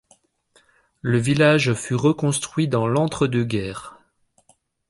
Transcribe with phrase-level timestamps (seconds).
[1.01, 3.99] Le village fut reconstruit dans l'entre-deux-guerres.